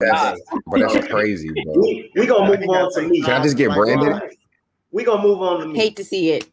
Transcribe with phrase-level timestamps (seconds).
[0.00, 1.74] That's, but that's crazy, bro.
[1.76, 3.20] We, we gonna move on to me.
[3.22, 4.20] Can I just get Brandon?
[4.92, 5.76] We gonna move on to me.
[5.76, 6.48] Hate to see it.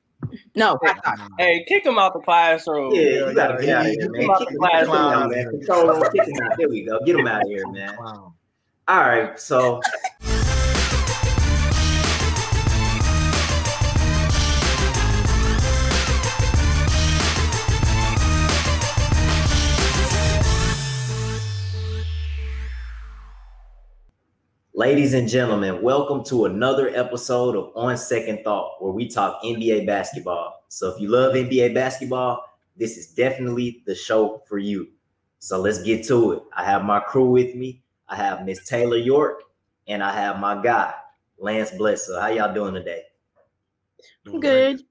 [0.56, 1.20] No, hot.
[1.38, 2.92] Hey, kick him out the classroom.
[2.96, 4.22] Yeah, you gotta get out of here, man.
[4.22, 5.30] Kick him out Kick the him out, classroom.
[5.30, 5.50] man.
[5.52, 6.58] Control him, kick him out.
[6.58, 7.00] There we go.
[7.06, 7.96] Get him out of here, man.
[8.00, 8.34] All
[8.88, 9.80] right, so
[24.86, 29.88] Ladies and gentlemen, welcome to another episode of On Second Thought, where we talk NBA
[29.88, 30.64] basketball.
[30.68, 32.46] So if you love NBA basketball,
[32.78, 34.90] this is definitely the show for you.
[35.40, 36.44] So let's get to it.
[36.56, 37.82] I have my crew with me.
[38.08, 39.42] I have Miss Taylor York,
[39.88, 40.94] and I have my guy,
[41.40, 42.22] Lance Blesser.
[42.22, 43.02] How y'all doing today?
[44.40, 44.84] Good.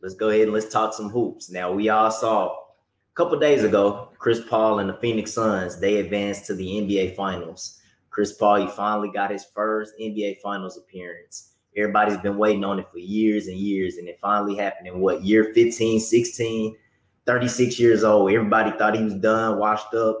[0.00, 1.50] Let's go ahead and let's talk some hoops.
[1.50, 5.96] Now we all saw a couple days ago, Chris Paul and the Phoenix Suns, they
[5.96, 7.77] advanced to the NBA Finals.
[8.18, 11.52] Chris Paul, he finally got his first NBA Finals appearance.
[11.76, 15.22] Everybody's been waiting on it for years and years, and it finally happened in what
[15.22, 16.76] year 15, 16,
[17.26, 18.32] 36 years old.
[18.32, 20.18] Everybody thought he was done, washed up.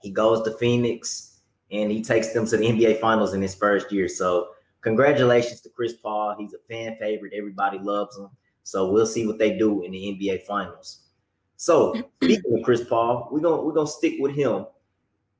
[0.00, 3.92] He goes to Phoenix and he takes them to the NBA Finals in his first
[3.92, 4.08] year.
[4.08, 6.36] So, congratulations to Chris Paul.
[6.38, 7.34] He's a fan favorite.
[7.36, 8.30] Everybody loves him.
[8.62, 11.00] So, we'll see what they do in the NBA Finals.
[11.58, 14.64] So, speaking of Chris Paul, we're gonna we're gonna stick with him,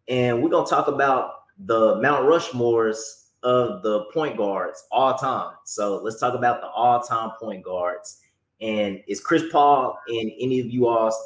[0.09, 2.99] and we're gonna talk about the Mount Rushmores
[3.43, 5.55] of the point guards all time.
[5.65, 8.21] So let's talk about the all-time point guards.
[8.61, 11.17] And is Chris Paul in any of you all's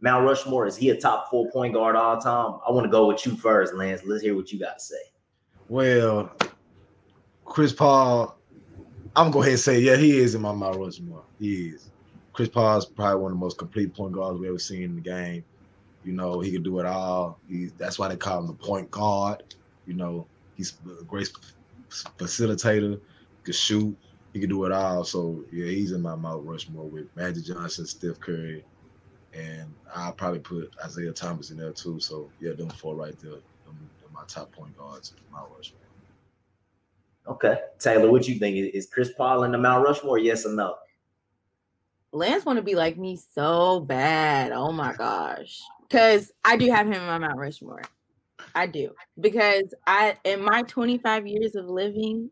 [0.00, 0.66] Mount Rushmore?
[0.66, 2.60] Is he a top four point guard all time?
[2.66, 4.02] I want to go with you first, Lance.
[4.04, 4.96] Let's hear what you got to say.
[5.68, 6.30] Well,
[7.46, 8.38] Chris Paul,
[9.16, 11.22] I'm gonna go ahead and say, yeah, he is in my Mount Rushmore.
[11.40, 11.90] He is.
[12.34, 14.96] Chris Paul is probably one of the most complete point guards we ever seen in
[14.96, 15.44] the game.
[16.04, 17.38] You know, he can do it all.
[17.48, 19.42] He, that's why they call him the point guard.
[19.86, 21.30] You know, he's a great
[21.90, 23.00] facilitator,
[23.42, 23.96] can shoot,
[24.32, 25.04] he can do it all.
[25.04, 28.64] So yeah, he's in my Mount Rushmore with Magic Johnson, Steph Curry,
[29.32, 32.00] and I'll probably put Isiah Thomas in there too.
[32.00, 33.42] So yeah, them four right there, them,
[34.00, 35.80] them my top point guards in Mount Rushmore.
[37.26, 38.56] Okay, Taylor, what you think?
[38.74, 40.18] Is Chris Paul in the Mount Rushmore?
[40.18, 40.76] Yes or no?
[42.12, 44.52] Lance want to be like me so bad.
[44.52, 45.60] Oh my gosh.
[45.82, 47.82] Because I do have him in my Mount Rushmore.
[48.54, 48.90] I do.
[49.20, 52.30] Because I in my 25 years of living,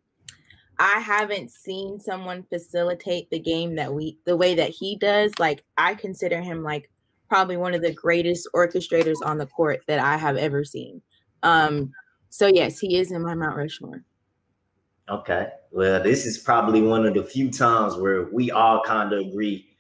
[0.79, 5.33] I haven't seen someone facilitate the game that we the way that he does.
[5.39, 6.91] Like I consider him like
[7.29, 11.03] probably one of the greatest orchestrators on the court that I have ever seen.
[11.43, 11.93] Um
[12.31, 14.05] so yes, he is in my Mount Rushmore.
[15.09, 15.49] Okay.
[15.71, 19.73] Well, this is probably one of the few times where we all kind of agree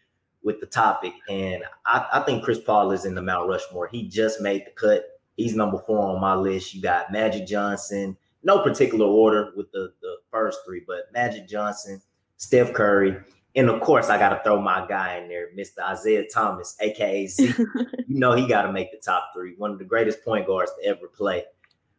[0.42, 1.12] with the topic.
[1.28, 3.88] And I, I, think Chris Paul is in the Mount Rushmore.
[3.88, 5.11] He just made the cut.
[5.37, 6.75] He's number four on my list.
[6.75, 12.00] You got Magic Johnson, no particular order with the, the first three, but Magic Johnson,
[12.37, 13.16] Steph Curry.
[13.54, 15.93] And of course, I got to throw my guy in there, Mr.
[15.93, 17.53] Isiah Thomas, aka Z.
[17.59, 19.54] you know, he got to make the top three.
[19.59, 21.44] One of the greatest point guards to ever play.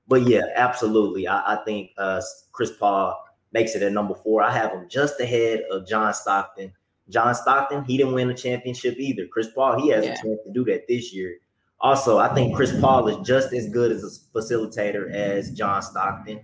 [0.08, 1.28] But yeah, absolutely.
[1.28, 2.22] I, I think uh,
[2.52, 3.24] Chris Paul
[3.54, 4.42] makes it at number four.
[4.42, 6.74] I have him just ahead of John Stockton.
[7.10, 9.28] John Stockton, he didn't win a championship either.
[9.28, 10.14] Chris Paul, he has Yeah.
[10.14, 11.38] a chance to do that this year.
[11.84, 16.40] Also, I think Chris Paul is just as good as a facilitator as John Stockton.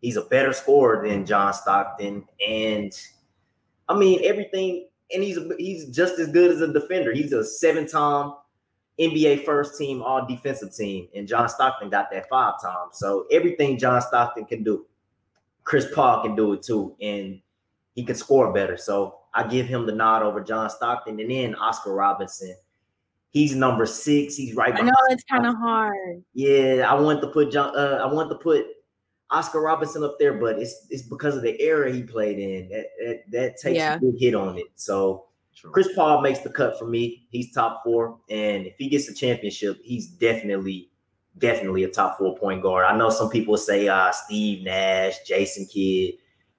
[0.00, 2.92] He's a better scorer than John Stockton, and
[3.88, 4.86] I mean everything.
[5.12, 7.12] And he's he's just as good as a defender.
[7.12, 8.34] He's a seven-time
[9.00, 12.98] NBA first team All Defensive team, and John Stockton got that five times.
[12.98, 14.86] So everything John Stockton can do,
[15.64, 17.40] Chris Paul can do it too, and
[17.96, 18.76] he can score better.
[18.76, 22.54] So I give him the nod over John Stockton, and then Oscar Robinson.
[23.34, 24.36] He's number six.
[24.36, 24.72] He's right.
[24.74, 26.22] I know it's kind of hard.
[26.32, 27.76] yeah, I want to put John.
[27.76, 28.64] Uh, I want to put
[29.30, 32.68] Oscar Robinson up there, but it's it's because of the era he played in.
[32.70, 33.94] That that, that takes Yeah.
[33.96, 34.66] a big hit on it.
[34.76, 35.70] So True.
[35.72, 37.26] Chris Paul makes the cut for me.
[37.30, 40.90] He's top four, and if he gets the championship, he's definitely
[41.38, 42.84] definitely a top four point guard.
[42.86, 46.14] I know some people say uh, Steve Nash, Jason Kidd.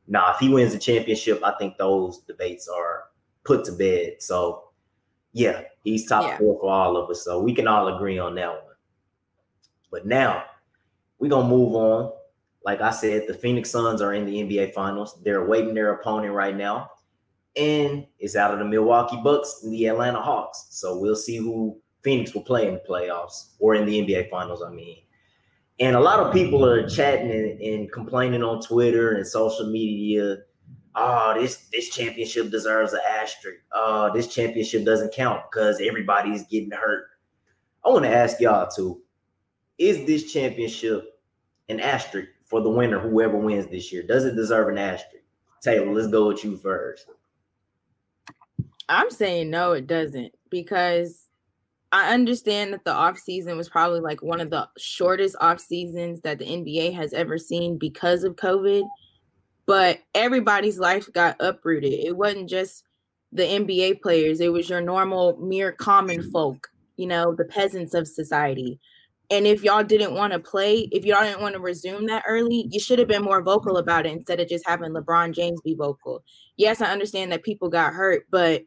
[0.08, 3.06] Nah, if he wins the championship, I think those debates are
[3.46, 4.16] put to bed.
[4.20, 4.64] So
[5.36, 6.38] yeah, he's top Yeah.
[6.38, 7.26] four for all of us.
[7.26, 8.76] So we can all agree on that one.
[9.92, 10.46] But now
[11.20, 12.14] we're gonna move on.
[12.64, 15.20] Like I said, the Phoenix Suns are in the NBA Finals.
[15.24, 16.90] They're awaiting their opponent right now,
[17.58, 20.68] and it's out of the Milwaukee Bucks and the Atlanta Hawks.
[20.70, 24.64] So we'll see who Phoenix will play in the playoffs or in the NBA Finals.
[24.64, 25.00] I mean,
[25.82, 30.38] and a lot of people are chatting and, and complaining on Twitter and social media.
[30.96, 33.60] Oh, this this championship deserves an asterisk.
[33.74, 37.08] Oh, this championship doesn't count because everybody's getting hurt.
[37.86, 39.02] I want to ask y'all too:
[39.78, 41.20] Is this championship
[41.68, 44.04] an asterisk for the winner, whoever wins this year?
[44.04, 45.26] Does it deserve an asterisk?
[45.62, 47.08] Taylor, let's go with you first.
[48.88, 51.28] I'm saying no, it doesn't because
[51.92, 56.22] I understand that the off season was probably like one of the shortest off seasons
[56.22, 58.84] that the NBA has ever seen because of COVID.
[59.66, 61.94] But everybody's life got uprooted.
[61.94, 62.84] It wasn't just
[63.32, 68.08] the NBA players, it was your normal, mere common folk, you know, the peasants of
[68.08, 68.80] society.
[69.30, 72.68] And if y'all didn't want to play, if y'all didn't want to resume that early,
[72.70, 75.74] you should have been more vocal about it instead of just having LeBron James be
[75.74, 76.24] vocal.
[76.58, 78.64] Yes, I understand that people got hurt, but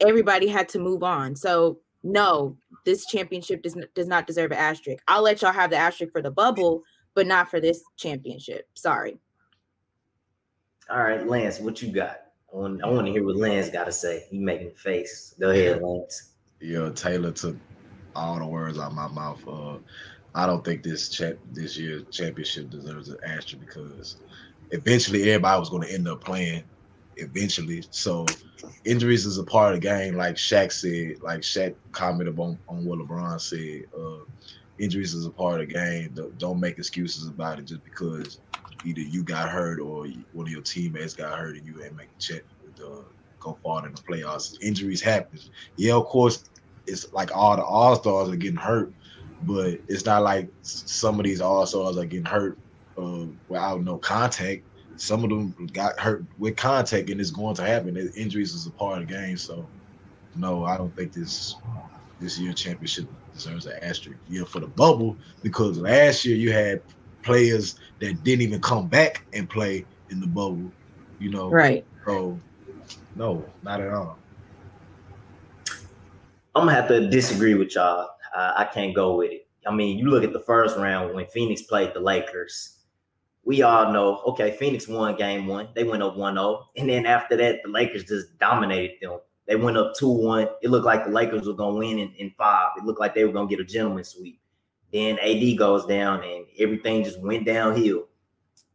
[0.00, 1.36] everybody had to move on.
[1.36, 5.02] So no, this championship does, does not deserve an asterisk.
[5.06, 6.82] I'll let y'all have the asterisk for the bubble,
[7.14, 8.68] but not for this championship.
[8.74, 9.18] Sorry.
[10.90, 12.22] All right, Lance, what you got?
[12.52, 14.26] I want, I want to hear what Lance got to say.
[14.28, 15.34] He making a face.
[15.40, 16.32] Go ahead, Lance.
[16.60, 17.56] Yeah, Taylor took
[18.14, 19.46] all the words out of my mouth.
[19.48, 19.78] Uh,
[20.34, 24.16] I don't think this champ this year's championship deserves an asterisk because
[24.70, 26.64] eventually everybody was going to end up playing.
[27.16, 28.24] Eventually, so
[28.86, 30.16] injuries is a part of the game.
[30.16, 33.84] Like Shaq said, like Shaq commented on, on what LeBron said.
[33.94, 34.24] Uh,
[34.78, 36.32] injuries is a part of the game.
[36.38, 38.40] Don't make excuses about it just because
[38.84, 42.08] either you got hurt or one of your teammates got hurt and you ain't make
[42.16, 42.42] a check
[42.84, 43.02] uh,
[43.40, 44.60] go far in the playoffs.
[44.62, 45.38] Injuries happen.
[45.76, 46.44] Yeah, of course,
[46.86, 48.92] it's like all the all stars are getting hurt,
[49.42, 52.58] but it's not like some of these all stars are getting hurt
[52.98, 54.64] uh, without no contact
[55.02, 57.96] some of them got hurt with contact, and it's going to happen.
[58.14, 59.36] Injuries is a part of the game.
[59.36, 59.66] So,
[60.36, 61.56] no, I don't think this
[62.20, 64.18] this year championship deserves an asterisk.
[64.28, 66.82] Yeah, for the bubble, because last year you had
[67.22, 70.70] players that didn't even come back and play in the bubble.
[71.18, 71.84] You know, right?
[72.04, 72.38] So,
[73.16, 74.18] no, not at all.
[76.54, 78.10] I'm gonna have to disagree with y'all.
[78.34, 79.46] Uh, I can't go with it.
[79.66, 82.78] I mean, you look at the first round when Phoenix played the Lakers
[83.44, 85.68] we all know, okay, Phoenix won game one.
[85.74, 86.68] They went up 1 0.
[86.76, 89.18] And then after that, the Lakers just dominated them.
[89.46, 90.48] They went up 2 1.
[90.62, 92.70] It looked like the Lakers were going to win in, in five.
[92.76, 94.40] It looked like they were going to get a gentleman sweep.
[94.92, 98.08] Then AD goes down and everything just went downhill.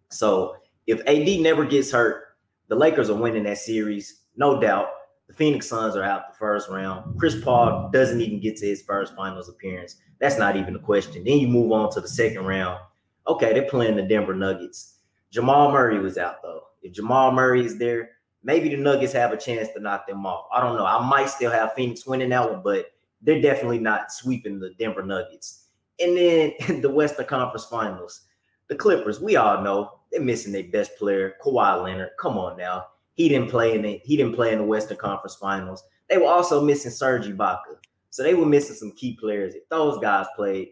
[0.10, 0.56] So
[0.88, 2.24] if AD never gets hurt,
[2.70, 4.90] the Lakers are winning that series, no doubt.
[5.28, 7.20] The Phoenix Suns are out the first round.
[7.20, 9.98] Chris Paul doesn't even get to his first finals appearance.
[10.20, 11.24] That's not even a question.
[11.24, 12.80] Then you move on to the second round
[13.28, 15.00] Okay, they're playing the Denver Nuggets.
[15.32, 16.62] Jamal Murray was out though.
[16.82, 18.12] If Jamal Murray is there,
[18.42, 20.46] maybe the Nuggets have a chance to knock them off.
[20.54, 20.86] I don't know.
[20.86, 22.86] I might still have Phoenix winning that one, but
[23.22, 25.67] they're definitely not sweeping the Denver Nuggets.
[26.00, 28.22] And then the Western Conference Finals,
[28.70, 29.20] the Clippers.
[29.20, 32.12] We all know they're missing their best player, Kawhi Leonard.
[32.20, 35.36] Come on now, he didn't play in the he didn't play in the Western Conference
[35.36, 35.84] Finals.
[36.10, 37.78] They were also missing Serge Ibaka,
[38.10, 39.56] so they were missing some key players.
[39.56, 40.70] If those guys played,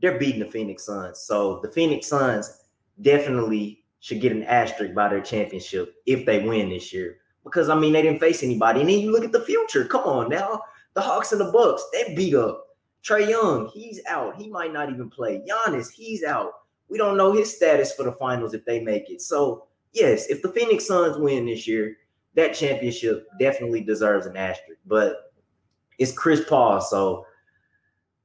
[0.00, 1.20] they're beating the Phoenix Suns.
[1.20, 2.64] So the Phoenix Suns
[3.02, 7.18] definitely should get an asterisk by their championship if they win this year.
[7.44, 8.80] Because I mean they didn't face anybody.
[8.80, 9.84] And then you look at the future.
[9.84, 10.62] Come on now.
[10.94, 12.65] The Hawks and the Bucks, they beat up.
[13.06, 14.36] Trae Young, he's out.
[14.36, 15.42] He might not even play.
[15.48, 16.52] Giannis, he's out.
[16.88, 19.20] We don't know his status for the finals if they make it.
[19.20, 21.96] So, yes, if the Phoenix Suns win this year,
[22.34, 24.80] that championship definitely deserves an asterisk.
[24.86, 25.32] But
[25.98, 27.26] it's Chris Paul, so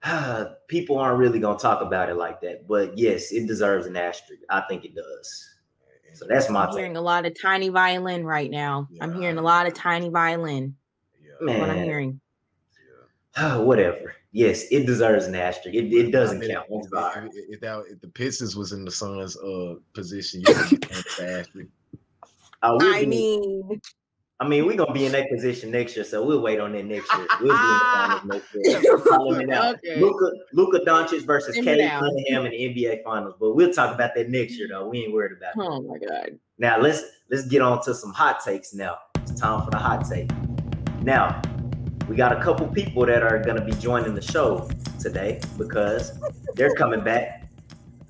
[0.68, 2.68] people aren't really gonna talk about it like that.
[2.68, 4.42] But yes, it deserves an asterisk.
[4.50, 5.48] I think it does.
[6.14, 6.66] So that's my.
[6.66, 8.88] I'm hearing a lot of tiny violin right now.
[8.92, 9.04] Yeah.
[9.04, 10.76] I'm hearing a lot of tiny violin.
[11.24, 11.46] Yeah.
[11.46, 12.20] Man, what I'm hearing.
[13.38, 13.56] Yeah.
[13.58, 14.16] Whatever.
[14.34, 15.76] Yes, it deserves an asterisk.
[15.76, 16.68] It, it doesn't I mean, count.
[16.70, 20.92] If, if, if, that, if the Pistons was in the Suns' uh, position, you would
[20.92, 21.70] asterisk.
[22.64, 23.82] Uh, I mean,
[24.42, 26.86] I mean, we're gonna be in that position next year, so we'll wait on that
[26.86, 27.28] next year.
[27.42, 28.96] We'll be in the finals next year.
[29.74, 30.02] okay.
[30.02, 34.30] Luka Luka Doncic versus Cade Cunningham in the NBA Finals, but we'll talk about that
[34.30, 34.88] next year, though.
[34.88, 35.60] We ain't worried about it.
[35.60, 36.40] Oh my god!
[36.58, 38.74] Now let's let's get on to some hot takes.
[38.74, 40.32] Now it's time for the hot take.
[41.02, 41.42] Now
[42.12, 46.20] we got a couple people that are gonna be joining the show today because
[46.56, 47.50] they're coming back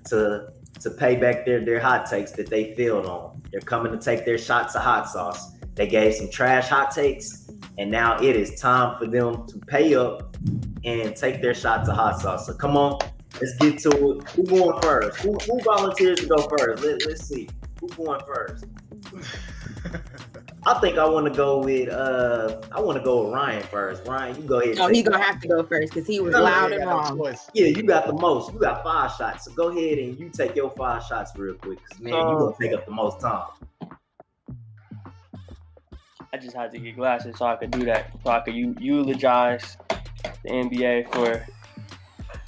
[0.06, 0.48] to
[0.80, 3.40] to pay back their their hot takes that they filled on.
[3.52, 5.52] They're coming to take their shots of hot sauce.
[5.76, 9.94] They gave some trash hot takes, and now it is time for them to pay
[9.94, 10.36] up
[10.84, 12.48] and take their shots of hot sauce.
[12.48, 12.98] So come on,
[13.40, 14.30] let's get to it.
[14.32, 15.20] Who going first?
[15.20, 16.84] Who, who volunteers to go first?
[16.84, 17.48] Let, let's see.
[17.80, 18.66] Who going first?
[20.64, 24.08] I think I want to go with uh I want to go with Ryan first.
[24.08, 24.78] Ryan, you go ahead.
[24.80, 27.36] Oh, he's gonna have to go first because he was no, loud and wrong.
[27.54, 28.54] Yeah, you got the most.
[28.54, 29.46] You got five shots.
[29.46, 31.80] So go ahead and you take your five shots real quick.
[31.90, 33.48] Cause man, you gonna take up the most time.
[36.34, 38.12] I just had to get glasses so I could do that.
[38.24, 39.78] So I could eulogize
[40.44, 41.46] the NBA for,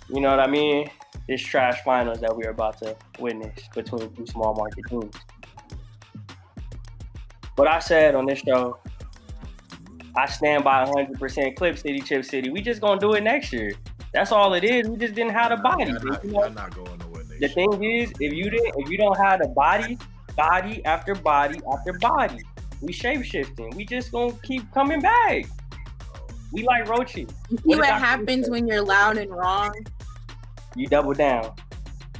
[0.08, 0.90] you know what I mean?
[1.28, 5.16] this trash finals that we're about to witness between two small market teams.
[7.56, 8.80] But I said on this show,
[10.16, 12.50] I stand by 100% Clip City, Chip City.
[12.50, 13.74] We just gonna do it next year.
[14.14, 14.88] That's all it is.
[14.88, 15.92] We just didn't have the body.
[15.92, 17.24] Y'all not, You know, y'all not going nowhere.
[17.24, 17.50] the year.
[17.50, 19.98] thing is, if you didn't, if you don't have the body,
[20.36, 22.40] body after body after body,
[22.82, 23.72] we shape shifting.
[23.76, 25.46] We just gonna keep coming back.
[26.52, 27.28] We like Rochi.
[27.50, 29.74] You see What what happens when you're loud and wrong?
[30.76, 31.52] You double down.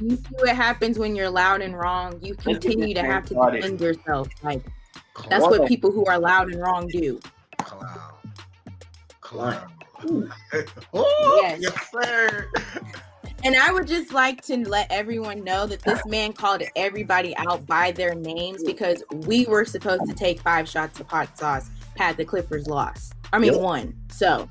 [0.00, 2.18] You see what happens when you're loud and wrong?
[2.20, 4.28] You continue to have to defend yourself.
[4.42, 4.62] Like
[5.28, 5.60] that's What?
[5.60, 7.20] what people who are loud and wrong do.
[7.58, 7.98] Clown.
[9.20, 9.70] Clown.
[10.06, 10.28] Ooh.
[10.92, 11.60] oh, Yes.
[11.62, 12.50] yes, sir.
[13.42, 17.66] And I would just like to let everyone know that this man called everybody out
[17.66, 22.16] by their names because we were supposed to take five shots of hot sauce had
[22.16, 23.14] the Clippers lost.
[23.32, 23.62] I mean, Yep.
[23.62, 23.94] one.
[24.10, 24.48] So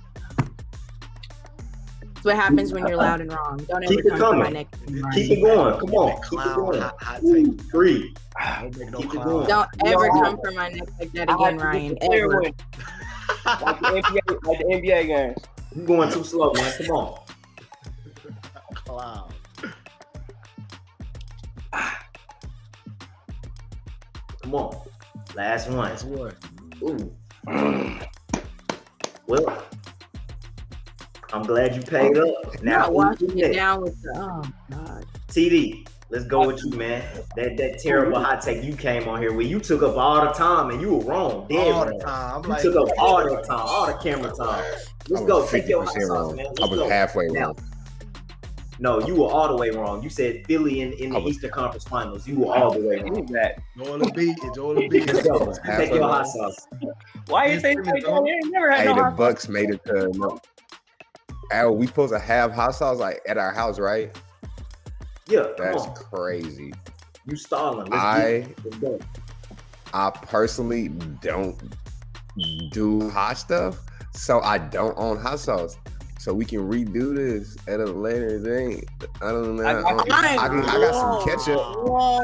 [2.14, 3.58] that's what happens when you're loud and wrong.
[3.68, 4.54] Don't ever Keep it come for my coming.
[4.54, 4.68] neck.
[5.14, 5.80] Keep it going.
[5.80, 6.22] Come on.
[6.30, 6.82] Keep it going.
[6.82, 7.58] Hot, hot Ooh.
[7.72, 8.14] Three.
[8.62, 9.48] Don't make no clown.
[9.48, 10.22] Don't ever No.
[10.22, 11.96] come for my neck like that I again, Ryan.
[11.96, 12.42] get Ever.
[12.42, 15.38] Like the NBA, like the NBA games.
[15.76, 16.74] You're going too slow, man.
[16.86, 17.20] Come on.
[18.76, 19.34] Clown.
[24.42, 24.78] Come on.
[25.36, 25.90] Last one.
[25.90, 26.36] That's one.
[26.84, 28.00] Ooh.
[29.26, 29.64] Well,
[31.32, 32.62] I'm glad you paid up.
[32.62, 33.56] Now Now, washing who's it next?
[33.56, 35.06] down with the oh god.
[35.30, 37.04] TD, let's go with you, man.
[37.36, 39.48] That that terrible hot take you came on here with.
[39.48, 41.48] You took up all the time and you were wrong.
[41.50, 42.44] Dead All the time.
[42.44, 44.64] You like, took up all the time, all the camera time.
[45.10, 45.46] Let's go.
[45.48, 46.46] Take your hot sauce, man.
[46.46, 46.88] I Let's was go.
[46.90, 47.56] halfway Now, wrong.
[48.80, 50.02] No, you were all the way wrong.
[50.04, 52.28] You said Philly in, in the was- Eastern Conference Finals.
[52.28, 53.26] You were all the way wrong.
[53.32, 53.60] That?
[53.78, 54.56] Joel Embiid.
[54.56, 55.08] Joel Embiid.
[55.14, 55.38] Let's go.
[55.46, 56.68] was You halfway Take your hot sauce.
[57.28, 58.04] Why you say screaming, that?
[58.04, 58.26] dog.
[58.28, 60.10] You never had Hey, no the hot Bucks made it to.
[60.16, 60.40] No.
[61.52, 64.16] Al, we supposed to have hot sauce like at our house, right?
[65.34, 65.94] Yeah, That's on.
[65.96, 66.72] crazy.
[67.26, 67.90] You stalling.
[67.90, 68.58] Let's I it.
[68.66, 69.00] Let's go.
[69.94, 70.90] I personally
[71.22, 71.60] don't
[72.72, 73.78] do hot stuff,
[74.14, 75.78] so I don't own hot sauce.
[76.20, 78.88] So we can redo this at a later date.
[79.22, 79.66] I don't know.
[79.66, 82.20] I got- I, I, can- I got some ketchup, Whoa.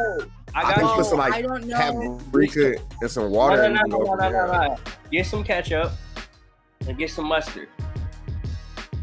[0.56, 2.18] I I can got put some, like, I don't know.
[2.18, 3.58] paprika, and some water.
[3.58, 4.78] No, and no, we no, no, no, no, no.
[5.12, 5.92] Get some ketchup
[6.88, 7.68] and get some mustard.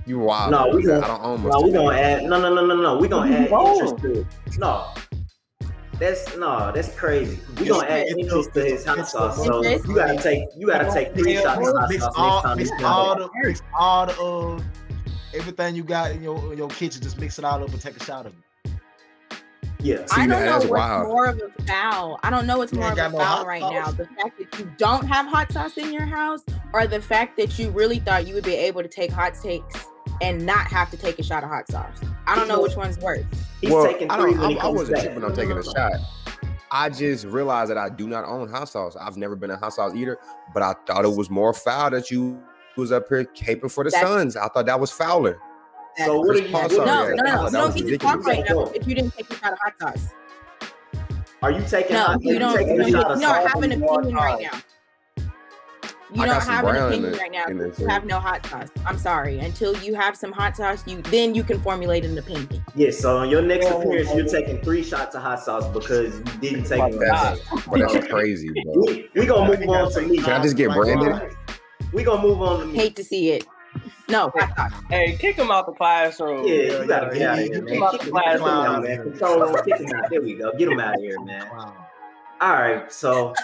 [0.07, 0.53] You wild.
[0.53, 1.65] No, we I gonna- don't own No, mustard.
[1.67, 2.23] we gonna add.
[2.25, 2.97] No, no, no, no, no.
[2.99, 3.73] We gonna add No.
[3.75, 4.27] interest to it.
[4.59, 4.85] No,
[5.99, 7.41] that's no, that's crazy.
[7.59, 9.45] We gonna add It's- interest to his hot sauce.
[9.45, 12.35] So you gotta take, you gotta take three Yeah, shots of hot Mix sauce all,
[12.35, 12.57] next time.
[12.59, 13.31] mix you come all back.
[13.43, 14.61] the, mix all the, uh,
[15.35, 17.03] everything you got in your in your kitchen.
[17.03, 18.73] Just mix it all up and take a shot of it.
[19.81, 19.97] Yeah.
[20.07, 21.09] See, I don't know that's what's wild.
[21.09, 22.19] more of a foul.
[22.23, 23.73] I don't know what's You more of a got no foul right sauce?
[23.73, 23.91] now.
[23.91, 26.41] The fact that you don't have hot sauce in your house,
[26.73, 29.87] or the fact that you really thought you would be able to take hot takes
[30.21, 32.01] and not have to take a shot of hot sauce.
[32.27, 33.25] I don't know which one's worse.
[33.61, 34.39] He's well, taking three don't.
[34.39, 35.05] when I, he I wasn't back.
[35.05, 35.93] tripping on taking a shot.
[36.71, 38.97] I just realized that I do not own hot sauce.
[39.01, 40.19] I've never been a hot sauce eater,
[40.53, 42.43] but I thought it was more foul that you
[42.77, 44.37] was up here caping for the That's- Suns.
[44.37, 45.39] I thought that was fouler.
[46.05, 46.49] So what are Chris you?
[46.53, 47.41] Paul what are No, you yeah, no, I no.
[47.41, 49.53] thought You that don't get to talk right now if you didn't take a shot
[49.53, 50.09] of hot sauce.
[51.43, 51.93] Are you taking?
[51.95, 52.57] No, hot, are you don't.
[52.59, 54.61] taking You a shot don't, of you don't have an opinion right now.
[56.15, 57.73] You I don't have an brown in opinion it- right now.
[57.79, 58.69] You have no hot sauce.
[58.87, 59.39] I'm sorry.
[59.41, 62.65] Until you have some hot sauce, you then you can formulate an opinion.
[62.77, 62.99] Yes.
[62.99, 63.75] So on your next Yeah.
[63.75, 66.79] appearance, you're taking three shots of hot sauce because you didn't take.
[66.79, 67.01] My them.
[67.01, 68.85] That's, but that's crazy, bro.
[68.87, 70.19] We, we gonna move on to me.
[70.19, 71.31] Can I just get Like, Brandon?
[71.93, 72.75] We gonna move on to me.
[72.77, 73.45] Hate to see it.
[74.09, 74.73] No, hot.
[74.89, 76.47] Hey, kick him out the classroom.
[76.47, 77.91] Yeah, Yeah, you gotta yeah, get out of here, man.
[77.91, 78.83] Kick him out, clown.
[78.85, 79.03] man.
[79.03, 80.11] Control him, kick him out.
[80.11, 80.53] There we go.
[80.57, 81.49] Get him out of here, man.
[82.41, 83.35] All right, so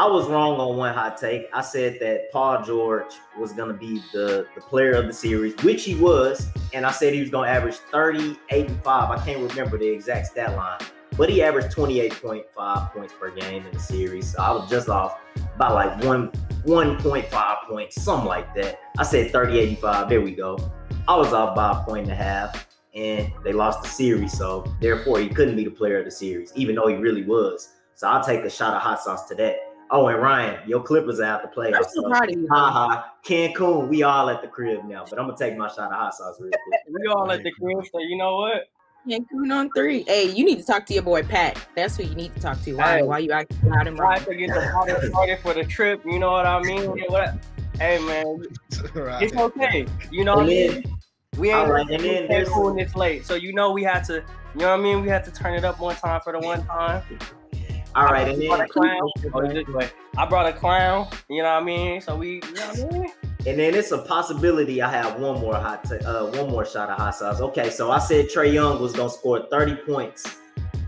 [0.00, 1.50] I was wrong on one hot take.
[1.52, 5.84] I said that Paul George was gonna be the, the player of the series, which
[5.84, 9.10] he was, and I said he was gonna average 38 and 5.
[9.10, 10.80] I can't remember the exact stat line,
[11.18, 14.32] but he averaged 28.5 points per game in the series.
[14.32, 15.20] So I was just off
[15.58, 16.30] by like one
[16.64, 18.80] 1.5 points, something like that.
[18.96, 20.08] I said 30 85.
[20.08, 20.56] There we go.
[21.08, 24.32] I was off by a point and a half, and they lost the series.
[24.32, 27.68] So therefore, he couldn't be the player of the series, even though he really was.
[27.96, 29.69] So I'll take a shot of hot sauce to that.
[29.92, 31.74] Oh, and Ryan, your Clippers are out the playoffs.
[31.76, 31.84] I'm playoffs.
[31.90, 32.08] so So.
[32.08, 32.46] proud of you.
[32.50, 33.12] Ha ha.
[33.24, 36.14] Cancun, we all at the crib now, but I'm gonna take my shot of hot
[36.14, 36.80] sauce real quick.
[36.88, 38.68] We all at the crib, so you know what?
[39.08, 40.04] Cancun on three.
[40.06, 41.58] Hey, you need to talk to your boy Pat.
[41.74, 42.74] That's who you need to talk to.
[42.76, 42.98] Why?
[42.98, 43.02] Hey.
[43.02, 44.24] Why you acting loud and Try wrong?
[44.26, 46.02] to get the party started for the trip.
[46.04, 46.84] You know what I mean?
[47.08, 47.34] What?
[47.78, 48.42] Hey man,
[48.94, 49.22] Right.
[49.22, 49.86] it's okay.
[50.12, 50.84] You know what I mean?
[51.38, 54.04] We ain't All right, and then there's- cool this late, so you know we had
[54.04, 54.22] to.
[54.54, 55.00] You know what I mean?
[55.02, 57.02] We had to turn it up one time for the one time.
[57.94, 59.10] All right, and I brought a then clown.
[59.34, 59.88] Oh.
[60.16, 61.08] I brought a clown.
[61.28, 62.00] You know what I mean?
[62.00, 63.12] So we, you know what I mean?
[63.46, 66.90] And then it's a possibility I have one more hot, ta- uh, one more shot
[66.90, 67.40] of hot sauce.
[67.40, 70.36] Okay, so I said Trae Young was gonna score 30 points,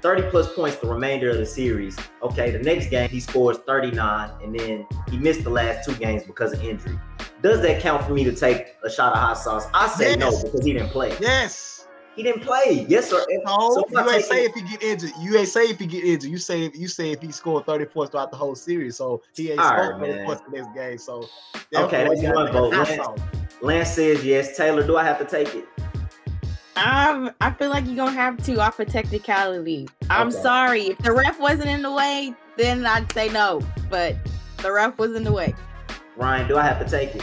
[0.02, 1.98] 30 plus points the remainder of the series.
[2.22, 6.24] Okay, the next game he scores 39, and then he missed the last two games
[6.24, 6.98] because of injury.
[7.42, 9.66] Does that count for me to take a shot of hot sauce?
[9.74, 11.16] I say no because he didn't play.
[11.20, 11.88] Yes.
[12.14, 12.84] He didn't play.
[12.88, 13.24] Yes, sir.
[13.46, 15.12] No, so you ain't say it- if he get injured.
[15.18, 16.30] You ain't say if he get injured.
[16.30, 18.96] You say if you say if he scored 30 points throughout the whole series.
[18.96, 20.98] So he ain't scored right, 30 points in this game.
[20.98, 21.28] So
[21.74, 22.72] Okay, that's one vote.
[22.74, 23.08] Lance.
[23.62, 24.56] Lance says yes.
[24.56, 25.66] Taylor, do I have to take it?
[26.76, 29.88] Um, I feel like you're gonna have to off a technicality.
[30.10, 30.36] I'm Okay.
[30.42, 30.82] sorry.
[30.88, 33.60] If the ref wasn't in the way, then I'd say no.
[33.88, 34.16] But
[34.58, 35.54] the ref was in the way.
[36.16, 37.22] Ryan, do I have to take it?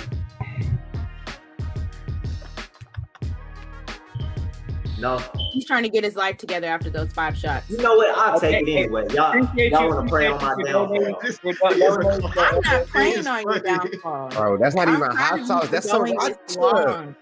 [4.99, 5.17] No.
[5.53, 7.69] He's trying to get his life together after those five shots.
[7.69, 8.15] You know what?
[8.17, 8.77] I'll take it Okay.
[8.83, 9.07] anyway.
[9.13, 10.73] Y'all, y'all want to pray on my Appreciate you.
[10.73, 11.19] downfall.
[11.21, 12.53] This- We're he done- is a done- clown.
[12.53, 13.63] I'm not praying on your funny.
[13.63, 14.29] downfall.
[14.29, 15.69] Bro, that's not I'm even hot sauce.
[15.69, 17.15] That's so this sriracha.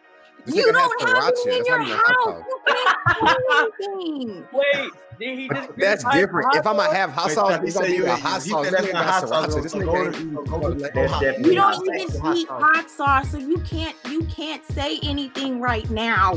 [0.48, 1.32] You don't have sriracha.
[1.48, 2.96] it in your not even hot house.
[3.08, 3.20] Sauce.
[3.20, 4.48] You can't do anything.
[4.54, 5.70] Wait, did he just?
[5.78, 6.56] That's different.
[6.56, 8.20] If I'm gonna have hot Wait, sauce, Chuck, he it's gonna be you a ain't-
[8.22, 8.66] hot he sauce.
[8.66, 9.64] said This that's nigga not got hot sauce, sriracha.
[9.64, 11.96] This so nigga go ain't- to- go to- go to- That's hot- definitely You don't
[12.00, 16.34] even eat hot sauce, so you can't you can't say anything right now.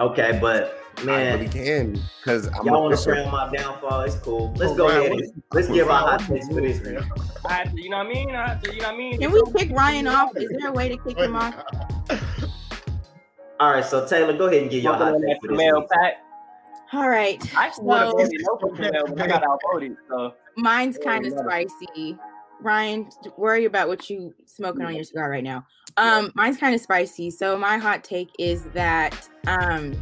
[0.00, 3.26] Okay, but man, really can because I'm y'all want to official.
[3.26, 4.00] on my downfall?
[4.02, 4.52] It's cool.
[4.56, 5.12] Let's Oh, go Ryan, ahead.
[5.12, 6.98] and- Let's give our hot takes for this week.
[7.48, 8.34] I had to, you know what I mean?
[8.34, 9.18] I had to, you know what I mean?
[9.20, 10.36] Can we kick Ryan off?
[10.36, 11.54] Is there a way to kick him off?
[13.60, 15.60] All right, so Taylor, go ahead and give your hot Fucking take for that this
[15.66, 15.88] Jamel week.
[15.90, 16.24] Pat.
[16.92, 17.56] All right.
[17.56, 18.68] I actually would have So- voted no for
[19.14, 19.96] but I got outvoted.
[20.08, 21.70] So Mine's kind of you got it.
[21.70, 22.18] spicy.
[22.60, 25.64] Ryan, worry about what you smoking on your cigar right now.
[25.96, 27.30] Um, mine's kind of spicy.
[27.30, 29.94] So my hot take is that um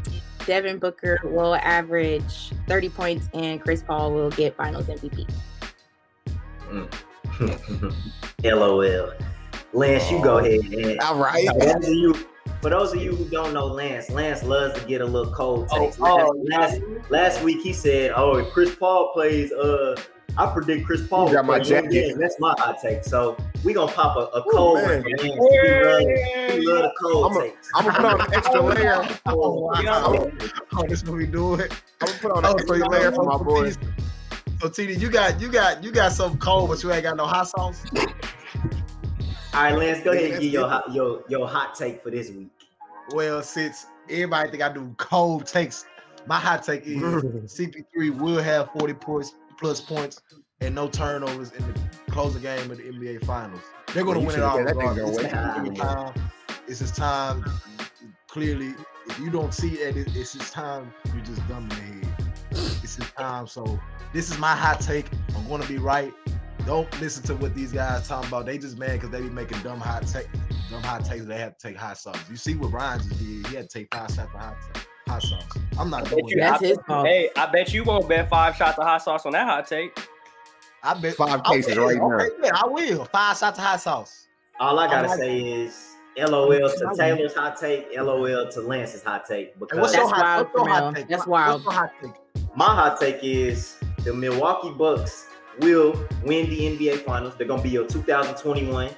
[0.46, 5.26] Devin Booker will average 30 points and Chris Paul will get finals MVP.
[6.70, 7.94] Mm.
[8.44, 9.12] LOL.
[9.72, 10.60] Lance, you go ahead.
[10.72, 11.46] And All right.
[11.48, 12.14] for those of you,
[12.66, 15.68] for those of you who don't know Lance, Lance loves to get a little cold
[15.70, 15.98] oh, takes.
[16.00, 19.94] oh, last, last, last week he said, "Oh, if Chris Paul plays, uh,
[20.36, 21.92] I predict Chris Paul." Got my jacket.
[21.92, 23.04] game." That's my hot take.
[23.04, 25.00] So we gonna pop a, a Ooh, cold man.
[25.00, 25.22] one for Lance.
[25.22, 27.70] He love, Yeah, he love the cold I'm a- takes.
[27.72, 29.08] I'm gonna put on an extra layer.
[29.26, 29.78] Oh, wow.
[29.78, 30.50] You know what I mean?
[30.76, 31.60] Oh, this what we doing.
[31.60, 31.68] I'm
[32.00, 33.78] gonna put on Oh, an extra layer for my boys.
[34.60, 37.26] So TD, you got you got you got some cold, but you ain't got no
[37.26, 37.84] hot sauce.
[39.54, 42.28] All right, Lance, go ahead and give your hot, your your hot take for this
[42.30, 42.50] week.
[43.12, 45.84] Well, since everybody think I do cold takes,
[46.26, 46.96] my hot take is
[47.58, 50.20] CP3 will have 40 points plus points
[50.60, 51.78] and no turnovers in the
[52.10, 53.62] closing game of the NBA Finals.
[53.94, 54.56] They're going to win it all.
[54.64, 54.76] that
[55.08, 55.16] It's
[55.70, 56.14] his time.
[56.66, 57.44] It's his time.
[58.28, 58.74] Clearly,
[59.08, 60.92] if you don't see it, it- it's his time.
[61.14, 61.74] You're just dumb in the
[62.06, 62.32] head.
[62.82, 63.46] It's his time.
[63.46, 63.78] So
[64.12, 65.06] this is my hot take.
[65.36, 66.12] I'm going to be right.
[66.66, 68.46] Don't listen to what these guys talking about.
[68.46, 70.26] They just mad because they be making dumb hot take,
[70.70, 71.24] dumb hot takes.
[71.24, 72.18] They have to take hot sauce.
[72.30, 73.46] You see what Ryan just did?
[73.46, 74.56] He had to take five shots of hot,
[75.08, 75.42] hot sauce.
[75.78, 76.50] I'm not doing Bet you- that.
[76.52, 77.06] That's I his bet- fault.
[77.06, 79.98] Hey, I bet you won't bet five shots of hot sauce on that hot take.
[80.82, 82.12] I bet Five cases right now.
[82.12, 83.04] Okay, yeah, I will.
[83.06, 84.28] Five shots of hot sauce.
[84.60, 89.02] All I gotta I like say is LOL to Taylor's hot take, LOL to Lance's
[89.02, 89.58] hot take.
[89.58, 91.08] Because what's your That's hot, wild, what's hot take?
[91.08, 91.64] That's wild.
[91.64, 92.56] What's your hot take?
[92.56, 95.26] my hot take is the Milwaukee Bucks
[95.60, 95.92] will
[96.24, 97.34] win the NBA Finals.
[97.36, 98.90] They're gonna be your 2021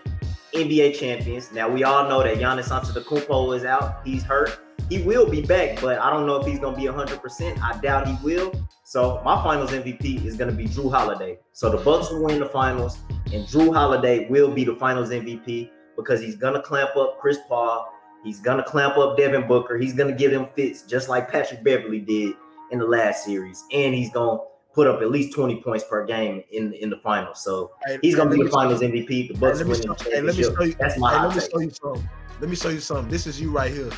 [0.54, 1.52] NBA champions.
[1.52, 4.00] Now we all know that Giannis Antetokounmpo is out.
[4.04, 4.60] He's hurt.
[4.88, 7.60] He will be back, but I don't know if he's gonna be 100%.
[7.60, 8.52] I doubt he will.
[8.84, 11.38] So my Finals MVP is gonna be Jrue Holiday.
[11.52, 12.98] So the Bucks will win the Finals,
[13.32, 17.92] and Jrue Holiday will be the Finals MVP because he's gonna clamp up Chris Paul.
[18.24, 19.76] He's gonna clamp up Devin Booker.
[19.76, 22.34] He's gonna give him fits just like Patrick Beverley did
[22.70, 24.38] in the last series, and he's gonna
[24.78, 27.42] put up at least 20 points per game in in the finals.
[27.42, 29.26] So Hey, he's gonna be the me- finals MVP.
[29.26, 30.56] The Bucks let me winning show, the hey, let me championship.
[30.56, 30.74] show you.
[30.78, 31.50] That's my hey, hot let me take.
[31.50, 32.10] show you something.
[32.40, 33.10] Let me show you something.
[33.10, 33.90] This is you right here.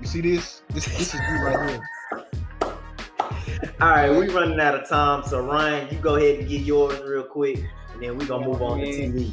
[0.00, 0.62] You see this?
[0.70, 1.80] This this is you right here.
[3.80, 5.22] All right, we running out of time.
[5.28, 8.62] So Ryan, you go ahead and get yours real quick, and then we're gonna move
[8.62, 9.32] on to TV.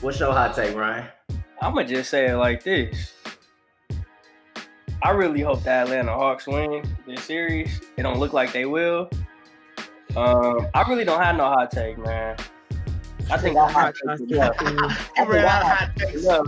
[0.00, 1.06] What's your hot take, Ryan?
[1.62, 3.12] I'm gonna just say it like this.
[5.02, 7.80] I really hope the Atlanta Hawks win this series.
[7.96, 9.08] It don't look like they will.
[10.16, 12.36] Um, I really don't have no hot take, man.
[13.30, 14.58] I think I hot take is up.
[14.60, 14.66] He
[15.24, 16.24] ran out of hot takes.
[16.24, 16.46] Enough.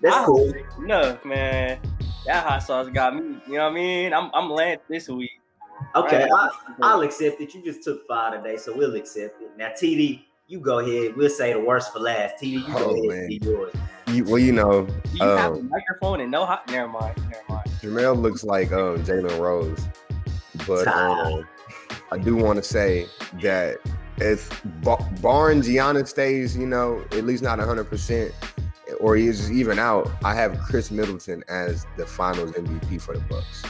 [0.00, 0.52] That's I- cool.
[0.82, 1.78] Enough, man.
[2.26, 3.40] That hot sauce got me.
[3.46, 4.12] You know what I mean?
[4.12, 5.30] I'm I'm Lance this week.
[5.94, 6.30] Okay, Right.
[6.32, 6.50] I,
[6.82, 7.54] I'll accept it.
[7.54, 9.50] You just took five today, so we'll accept it.
[9.56, 11.14] Now, TD, you go ahead.
[11.16, 12.36] We'll say the worst for last.
[12.42, 13.18] TD, you go Oh, ahead man.
[13.18, 13.74] and be yours.
[14.08, 16.66] You, well, you know, You have a um, microphone and no hot.
[16.68, 17.14] Never mind.
[17.30, 17.68] Never mind.
[17.82, 19.86] Jamel looks like um Jalen Rose,
[20.66, 21.46] but um,
[22.10, 23.06] I do want to say
[23.42, 23.76] that
[24.16, 28.32] if ba- barring Giannis stays, you know, at least not 100%,
[28.98, 33.62] or he's even out, I have Khris Middleton as the finals MVP for the Bucks.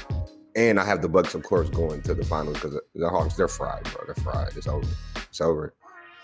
[0.56, 3.46] And I have the Bucks, of course, going to the finals because the Hawks, they're
[3.48, 4.04] fried, bro.
[4.06, 4.56] They're fried.
[4.56, 4.86] It's over.
[5.28, 5.74] It's over.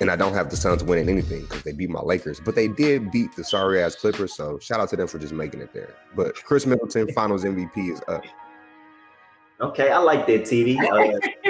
[0.00, 2.66] And I don't have the Suns winning anything because they beat my Lakers, but they
[2.66, 4.34] did beat the sorry ass Clippers.
[4.34, 5.94] So shout out to them for just making it there.
[6.16, 8.24] But Khris Middleton, finals MVP is up.
[9.60, 10.76] Okay, I like that, TV.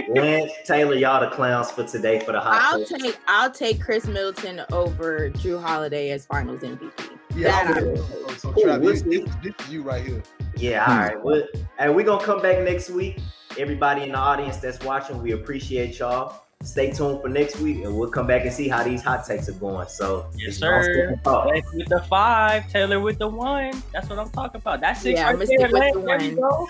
[0.05, 2.61] Uh, Lance Taylor, y'all the clowns for today for the hot.
[2.63, 3.01] I'll take.
[3.03, 6.91] take I'll take Khris Middleton over Jrue Holiday as Finals MVP.
[7.35, 7.93] Yeah, That I I will.
[7.93, 8.29] will.
[8.29, 10.23] So, so Cool, Trav, we'll this, this, this is you right here.
[10.57, 11.25] Yeah, all right.
[11.25, 11.43] Well,
[11.79, 13.19] and we're gonna come back next week.
[13.59, 16.44] Everybody in the audience that's watching, we appreciate y'all.
[16.65, 19.49] Stay tuned for next week, and we'll come back and see how these hot takes
[19.49, 19.87] are going.
[19.89, 21.11] So, Yes, sir.
[21.11, 21.47] non-stop talk.
[21.47, 23.83] Lance with the five, Taylor with the one.
[23.93, 24.81] That's what I'm talking about.
[24.81, 25.95] That's six Yeah, right I'ma there, stick with Lance.
[25.95, 26.69] the There we go.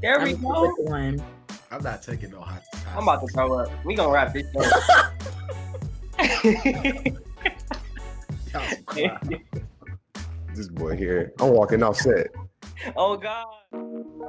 [0.00, 0.62] There we I'm go.
[0.62, 1.22] with the one.
[1.70, 2.62] I'm not taking no hot.
[2.74, 3.70] hot I'm about to throw up.
[3.84, 4.46] We gonna wrap this
[8.52, 9.12] Y'all some clowns.
[9.12, 9.28] up.
[10.54, 12.28] This boy here, I'm walking off set.
[12.96, 13.44] oh God.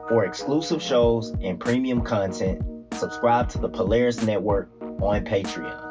[0.09, 2.61] For exclusive shows and premium content,
[2.95, 4.69] subscribe to the Polaris Network
[5.01, 5.86] on Patreon.